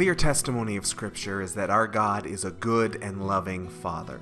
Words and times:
clear 0.00 0.14
testimony 0.14 0.78
of 0.78 0.86
Scripture 0.86 1.42
is 1.42 1.52
that 1.52 1.68
our 1.68 1.86
God 1.86 2.24
is 2.24 2.42
a 2.46 2.52
good 2.52 2.96
and 3.02 3.26
loving 3.26 3.68
Father. 3.68 4.18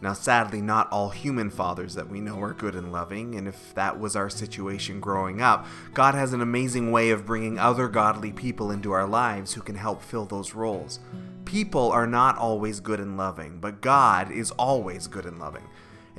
Now, 0.00 0.12
sadly, 0.12 0.62
not 0.62 0.88
all 0.92 1.08
human 1.08 1.50
fathers 1.50 1.94
that 1.94 2.08
we 2.08 2.20
know 2.20 2.40
are 2.40 2.52
good 2.52 2.76
and 2.76 2.92
loving, 2.92 3.34
and 3.34 3.48
if 3.48 3.74
that 3.74 3.98
was 3.98 4.14
our 4.14 4.30
situation 4.30 5.00
growing 5.00 5.42
up, 5.42 5.66
God 5.94 6.14
has 6.14 6.32
an 6.32 6.42
amazing 6.42 6.92
way 6.92 7.10
of 7.10 7.26
bringing 7.26 7.58
other 7.58 7.88
godly 7.88 8.30
people 8.30 8.70
into 8.70 8.92
our 8.92 9.08
lives 9.08 9.52
who 9.52 9.62
can 9.62 9.74
help 9.74 10.00
fill 10.00 10.26
those 10.26 10.54
roles. 10.54 11.00
People 11.44 11.90
are 11.90 12.06
not 12.06 12.38
always 12.38 12.78
good 12.78 13.00
and 13.00 13.16
loving, 13.16 13.58
but 13.58 13.80
God 13.80 14.30
is 14.30 14.52
always 14.52 15.08
good 15.08 15.26
and 15.26 15.40
loving. 15.40 15.64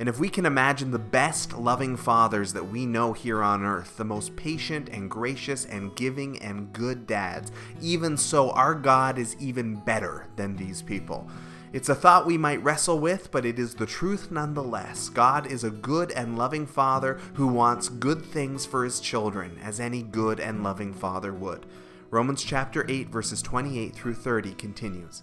And 0.02 0.08
if 0.08 0.18
we 0.18 0.28
can 0.28 0.46
imagine 0.46 0.90
the 0.90 0.98
best 0.98 1.56
loving 1.56 1.96
fathers 1.96 2.54
that 2.54 2.66
we 2.68 2.86
know 2.86 3.12
here 3.12 3.40
on 3.40 3.62
earth, 3.62 3.96
the 3.96 4.04
most 4.04 4.34
patient 4.34 4.88
and 4.88 5.08
gracious 5.08 5.64
and 5.64 5.94
giving 5.94 6.42
and 6.42 6.72
good 6.72 7.06
dads, 7.06 7.52
even 7.80 8.16
so, 8.16 8.50
our 8.50 8.74
God 8.74 9.16
is 9.16 9.36
even 9.38 9.76
better 9.76 10.26
than 10.34 10.56
these 10.56 10.82
people. 10.82 11.28
It's 11.72 11.88
a 11.88 11.94
thought 11.94 12.26
we 12.26 12.36
might 12.36 12.64
wrestle 12.64 12.98
with, 12.98 13.30
but 13.30 13.46
it 13.46 13.60
is 13.60 13.76
the 13.76 13.86
truth 13.86 14.32
nonetheless. 14.32 15.08
God 15.08 15.46
is 15.46 15.62
a 15.62 15.70
good 15.70 16.10
and 16.10 16.36
loving 16.36 16.66
father 16.66 17.20
who 17.34 17.46
wants 17.46 17.88
good 17.88 18.24
things 18.24 18.66
for 18.66 18.82
his 18.82 18.98
children, 18.98 19.56
as 19.62 19.78
any 19.78 20.02
good 20.02 20.40
and 20.40 20.64
loving 20.64 20.92
father 20.92 21.32
would. 21.32 21.64
Romans 22.10 22.42
chapter 22.42 22.84
8, 22.90 23.08
verses 23.08 23.40
28 23.40 23.94
through 23.94 24.14
30 24.14 24.54
continues. 24.54 25.22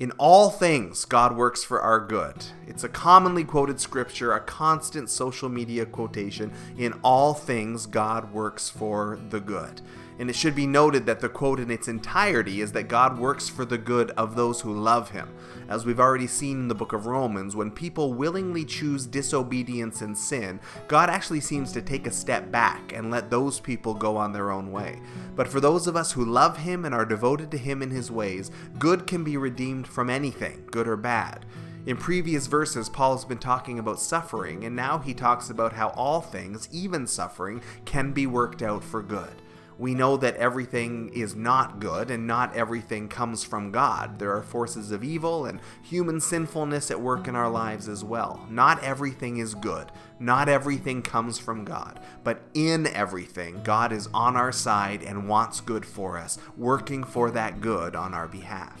In 0.00 0.10
all 0.18 0.50
things, 0.50 1.04
God 1.04 1.36
works 1.36 1.62
for 1.62 1.80
our 1.80 2.00
good. 2.00 2.46
It's 2.66 2.82
a 2.82 2.88
commonly 2.88 3.44
quoted 3.44 3.78
scripture, 3.78 4.32
a 4.32 4.40
constant 4.40 5.08
social 5.08 5.48
media 5.48 5.86
quotation. 5.86 6.52
In 6.76 6.94
all 7.04 7.32
things, 7.32 7.86
God 7.86 8.32
works 8.32 8.68
for 8.68 9.20
the 9.30 9.38
good. 9.38 9.82
And 10.18 10.30
it 10.30 10.36
should 10.36 10.54
be 10.54 10.66
noted 10.66 11.06
that 11.06 11.20
the 11.20 11.28
quote 11.28 11.58
in 11.58 11.70
its 11.70 11.88
entirety 11.88 12.60
is 12.60 12.72
that 12.72 12.88
God 12.88 13.18
works 13.18 13.48
for 13.48 13.64
the 13.64 13.78
good 13.78 14.10
of 14.12 14.36
those 14.36 14.60
who 14.60 14.72
love 14.72 15.10
him. 15.10 15.34
As 15.68 15.84
we've 15.84 15.98
already 15.98 16.26
seen 16.26 16.60
in 16.60 16.68
the 16.68 16.74
book 16.74 16.92
of 16.92 17.06
Romans, 17.06 17.56
when 17.56 17.70
people 17.70 18.14
willingly 18.14 18.64
choose 18.64 19.06
disobedience 19.06 20.02
and 20.02 20.16
sin, 20.16 20.60
God 20.86 21.10
actually 21.10 21.40
seems 21.40 21.72
to 21.72 21.82
take 21.82 22.06
a 22.06 22.12
step 22.12 22.50
back 22.50 22.92
and 22.92 23.10
let 23.10 23.30
those 23.30 23.58
people 23.58 23.94
go 23.94 24.16
on 24.16 24.32
their 24.32 24.50
own 24.50 24.70
way. 24.70 25.00
But 25.34 25.48
for 25.48 25.58
those 25.58 25.86
of 25.86 25.96
us 25.96 26.12
who 26.12 26.24
love 26.24 26.58
him 26.58 26.84
and 26.84 26.94
are 26.94 27.04
devoted 27.04 27.50
to 27.50 27.58
him 27.58 27.82
in 27.82 27.90
his 27.90 28.10
ways, 28.10 28.50
good 28.78 29.06
can 29.06 29.24
be 29.24 29.36
redeemed 29.36 29.88
from 29.88 30.10
anything, 30.10 30.64
good 30.70 30.86
or 30.86 30.96
bad. 30.96 31.44
In 31.86 31.96
previous 31.96 32.46
verses, 32.46 32.88
Paul 32.88 33.16
has 33.16 33.26
been 33.26 33.38
talking 33.38 33.78
about 33.78 34.00
suffering, 34.00 34.64
and 34.64 34.74
now 34.74 34.98
he 34.98 35.12
talks 35.12 35.50
about 35.50 35.74
how 35.74 35.88
all 35.90 36.22
things, 36.22 36.66
even 36.72 37.06
suffering, 37.06 37.62
can 37.84 38.12
be 38.12 38.26
worked 38.26 38.62
out 38.62 38.82
for 38.82 39.02
good 39.02 39.42
we 39.78 39.94
know 39.94 40.16
that 40.16 40.36
everything 40.36 41.10
is 41.12 41.34
not 41.34 41.80
good 41.80 42.10
and 42.10 42.26
not 42.26 42.54
everything 42.54 43.08
comes 43.08 43.42
from 43.42 43.72
God. 43.72 44.18
There 44.18 44.34
are 44.34 44.42
forces 44.42 44.90
of 44.90 45.02
evil 45.02 45.46
and 45.46 45.60
human 45.82 46.20
sinfulness 46.20 46.90
at 46.90 47.00
work 47.00 47.26
in 47.26 47.34
our 47.34 47.50
lives 47.50 47.88
as 47.88 48.04
well. 48.04 48.46
Not 48.48 48.82
everything 48.82 49.38
is 49.38 49.54
good. 49.54 49.90
Not 50.20 50.48
everything 50.48 51.02
comes 51.02 51.38
from 51.38 51.64
God. 51.64 52.00
But 52.22 52.42
in 52.54 52.86
everything, 52.86 53.62
God 53.64 53.92
is 53.92 54.08
on 54.14 54.36
our 54.36 54.52
side 54.52 55.02
and 55.02 55.28
wants 55.28 55.60
good 55.60 55.84
for 55.84 56.18
us, 56.18 56.38
working 56.56 57.02
for 57.02 57.30
that 57.32 57.60
good 57.60 57.96
on 57.96 58.14
our 58.14 58.28
behalf. 58.28 58.80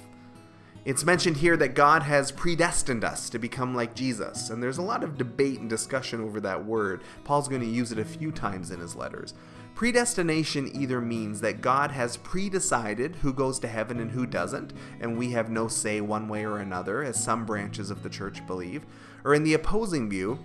It's 0.84 1.04
mentioned 1.04 1.38
here 1.38 1.56
that 1.56 1.74
God 1.74 2.02
has 2.02 2.30
predestined 2.30 3.04
us 3.04 3.30
to 3.30 3.38
become 3.38 3.74
like 3.74 3.94
Jesus, 3.94 4.50
and 4.50 4.62
there's 4.62 4.76
a 4.76 4.82
lot 4.82 5.02
of 5.02 5.16
debate 5.16 5.58
and 5.58 5.70
discussion 5.70 6.20
over 6.20 6.40
that 6.40 6.66
word. 6.66 7.00
Paul's 7.24 7.48
going 7.48 7.62
to 7.62 7.66
use 7.66 7.90
it 7.90 7.98
a 7.98 8.04
few 8.04 8.30
times 8.30 8.70
in 8.70 8.80
his 8.80 8.94
letters. 8.94 9.32
Predestination 9.74 10.70
either 10.74 11.00
means 11.00 11.40
that 11.40 11.60
God 11.60 11.90
has 11.90 12.16
predecided 12.18 13.16
who 13.16 13.32
goes 13.32 13.58
to 13.58 13.68
heaven 13.68 13.98
and 13.98 14.12
who 14.12 14.24
doesn't, 14.24 14.72
and 15.00 15.18
we 15.18 15.32
have 15.32 15.50
no 15.50 15.66
say 15.66 16.00
one 16.00 16.28
way 16.28 16.44
or 16.46 16.58
another, 16.58 17.02
as 17.02 17.22
some 17.22 17.44
branches 17.44 17.90
of 17.90 18.02
the 18.02 18.08
church 18.08 18.46
believe, 18.46 18.86
or 19.24 19.34
in 19.34 19.42
the 19.42 19.54
opposing 19.54 20.08
view, 20.08 20.38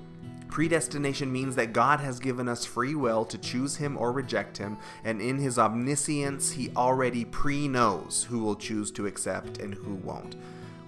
Predestination 0.49 1.31
means 1.31 1.55
that 1.55 1.73
God 1.73 1.99
has 1.99 2.19
given 2.19 2.49
us 2.49 2.65
free 2.65 2.95
will 2.95 3.23
to 3.25 3.37
choose 3.37 3.75
Him 3.75 3.95
or 3.95 4.11
reject 4.11 4.57
Him, 4.57 4.77
and 5.03 5.21
in 5.21 5.37
His 5.37 5.59
omniscience, 5.59 6.51
He 6.51 6.71
already 6.75 7.23
pre 7.23 7.67
knows 7.67 8.25
who 8.29 8.39
will 8.39 8.55
choose 8.55 8.89
to 8.91 9.05
accept 9.05 9.59
and 9.59 9.75
who 9.75 9.93
won't. 9.93 10.35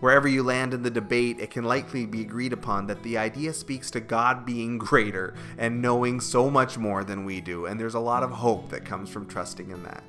Wherever 0.01 0.27
you 0.27 0.41
land 0.41 0.73
in 0.73 0.81
the 0.81 0.89
debate, 0.89 1.39
it 1.39 1.51
can 1.51 1.63
likely 1.63 2.07
be 2.07 2.21
agreed 2.21 2.53
upon 2.53 2.87
that 2.87 3.03
the 3.03 3.19
idea 3.19 3.53
speaks 3.53 3.91
to 3.91 3.99
God 3.99 4.47
being 4.47 4.79
greater 4.79 5.35
and 5.59 5.79
knowing 5.79 6.19
so 6.19 6.49
much 6.49 6.75
more 6.75 7.03
than 7.03 7.23
we 7.23 7.39
do, 7.39 7.67
and 7.67 7.79
there's 7.79 7.93
a 7.93 7.99
lot 7.99 8.23
of 8.23 8.31
hope 8.31 8.69
that 8.71 8.83
comes 8.83 9.11
from 9.11 9.27
trusting 9.27 9.69
in 9.69 9.83
that. 9.83 10.03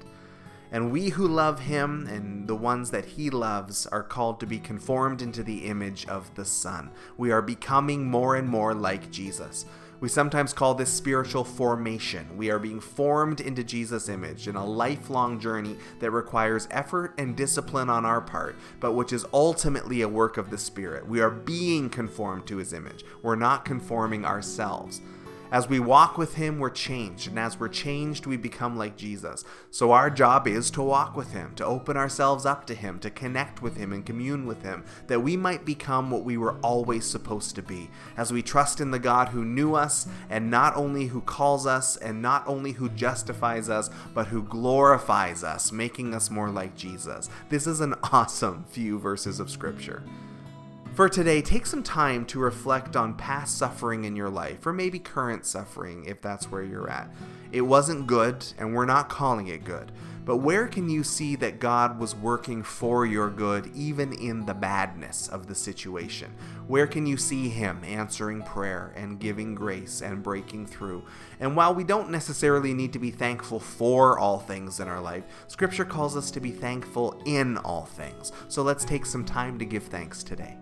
And 0.70 0.91
we 0.91 1.10
who 1.10 1.28
love 1.28 1.60
him 1.60 2.06
and 2.06 2.48
the 2.48 2.56
ones 2.56 2.91
that 2.91 3.04
he 3.04 3.28
loves 3.28 3.86
are 3.88 4.03
called 4.03 4.41
to 4.41 4.47
be 4.47 4.58
conformed 4.58 5.20
into 5.20 5.42
the 5.42 5.66
image 5.66 6.06
of 6.06 6.34
the 6.36 6.47
Son. 6.47 6.91
We 7.19 7.30
are 7.30 7.42
becoming 7.42 8.06
more 8.06 8.36
and 8.36 8.48
more 8.48 8.72
like 8.72 9.10
Jesus. 9.10 9.66
We 10.03 10.09
sometimes 10.09 10.53
call 10.53 10.75
this 10.75 10.93
spiritual 10.93 11.45
formation. 11.45 12.37
We 12.37 12.51
are 12.51 12.59
being 12.59 12.81
formed 12.81 13.41
into 13.41 13.63
Jesus' 13.63 14.09
image 14.09 14.49
in 14.49 14.57
a 14.57 14.67
lifelong 14.67 15.39
journey 15.39 15.77
that 16.01 16.11
requires 16.11 16.67
effort 16.73 17.15
and 17.19 17.37
discipline 17.37 17.89
on 17.89 18.05
our 18.05 18.21
part, 18.21 18.57
but 18.81 18.95
which 18.95 19.13
is 19.13 19.25
ultimately 19.33 20.03
a 20.03 20.09
work 20.09 20.39
of 20.39 20.51
the 20.51 20.59
Spirit. 20.59 21.07
We 21.07 21.21
are 21.21 21.31
being 21.31 21.89
conformed 21.89 22.49
to 22.49 22.57
his 22.57 22.73
image. 22.73 23.05
We're 23.23 23.37
not 23.37 23.65
conforming 23.65 24.25
ourselves. 24.25 25.01
As 25.53 25.69
we 25.69 25.81
walk 25.81 26.17
with 26.17 26.37
Him, 26.37 26.59
we're 26.59 26.71
changed, 26.71 27.29
and 27.29 27.39
as 27.39 27.61
we're 27.61 27.69
changed, 27.69 28.25
we 28.25 28.39
become 28.39 28.75
like 28.79 28.97
Jesus. 28.97 29.45
So 29.71 29.93
our 29.93 30.09
job 30.09 30.49
is 30.49 30.71
to 30.71 30.83
walk 30.83 31.15
with 31.15 31.33
Him, 31.33 31.55
to 31.57 31.67
open 31.67 31.95
ourselves 31.95 32.47
up 32.47 32.67
to 32.69 32.75
Him, 32.75 32.99
to 33.01 33.11
connect 33.11 33.61
with 33.61 33.77
Him 33.77 33.93
and 33.93 34.07
commune 34.07 34.47
with 34.47 34.63
Him, 34.63 34.83
that 35.09 35.21
we 35.21 35.37
might 35.37 35.67
become 35.67 36.11
what 36.11 36.25
we 36.25 36.39
were 36.39 36.59
always 36.61 37.05
supposed 37.05 37.55
to 37.57 37.63
be. 37.63 37.91
As 38.17 38.33
we 38.33 38.41
trust 38.41 38.81
in 38.81 38.93
the 38.93 38.99
God 38.99 39.29
who 39.29 39.45
knew 39.45 39.75
us, 39.75 40.09
and 40.31 40.51
not 40.51 40.75
only 40.75 41.09
who 41.09 41.21
calls 41.21 41.67
us, 41.67 41.99
and 41.99 42.23
not 42.23 42.49
only 42.49 42.73
who 42.73 42.89
justifies 42.89 43.69
us, 43.69 43.91
but 44.15 44.29
who 44.29 44.45
glorifies 44.45 45.45
us, 45.45 45.71
making 45.71 46.15
us 46.15 46.31
more 46.31 46.49
like 46.49 46.77
Jesus. 46.77 47.29
This 47.51 47.67
is 47.67 47.83
an 47.83 47.95
awesome 48.11 48.65
few 48.71 48.99
verses 48.99 49.39
of 49.39 49.51
Scripture. 49.51 50.03
For 50.94 51.09
today, 51.09 51.41
take 51.41 51.65
some 51.65 51.83
time 51.83 52.27
to 52.27 52.39
reflect 52.39 52.97
on 52.97 53.15
past 53.15 53.56
suffering 53.56 54.04
in 54.04 54.15
your 54.15 54.28
life, 54.28 54.66
or 54.66 54.74
maybe 54.74 54.98
current 54.98 55.47
suffering 55.47 56.04
if 56.04 56.21
that's 56.21 56.50
where 56.50 56.62
you're 56.62 56.91
at. 56.91 57.10
It 57.50 57.62
wasn't 57.62 58.06
good, 58.06 58.44
and 58.59 58.74
we're 58.74 58.84
not 58.84 59.09
calling 59.09 59.47
it 59.47 59.65
good. 59.65 59.91
But 60.27 60.36
where 60.36 60.68
can 60.68 60.91
you 60.91 61.03
see 61.03 61.34
that 61.36 61.60
God 61.60 61.98
was 61.98 62.15
working 62.15 62.62
for 62.62 63.06
your 63.06 63.30
good 63.30 63.71
even 63.74 64.12
in 64.12 64.44
the 64.44 64.53
badness 64.53 65.28
of 65.28 65.47
the 65.47 65.54
situation? 65.54 66.30
Where 66.66 66.86
can 66.86 67.06
you 67.06 67.16
see 67.16 67.48
Him 67.48 67.83
answering 67.84 68.42
prayer 68.42 68.92
and 68.95 69.18
giving 69.18 69.54
grace 69.54 70.03
and 70.03 70.22
breaking 70.22 70.66
through? 70.66 71.06
And 71.41 71.56
while 71.56 71.74
we 71.74 71.84
don't 71.84 72.10
necessarily 72.10 72.74
need 72.74 72.92
to 72.92 72.98
be 72.98 73.10
thankful 73.10 73.60
for 73.60 74.18
all 74.18 74.41
things 74.41 74.78
in 74.78 74.88
our 74.88 75.00
life, 75.00 75.24
Scripture 75.48 75.86
calls 75.86 76.18
us 76.18 76.30
to 76.33 76.41
be 76.41 76.50
thankful 76.50 77.22
in 77.24 77.56
all 77.56 77.86
things. 77.86 78.30
So 78.48 78.62
let's 78.62 78.84
take 78.84 79.06
some 79.06 79.24
time 79.24 79.59
to 79.59 79.65
give 79.65 79.84
thanks 79.84 80.22
today. 80.22 80.59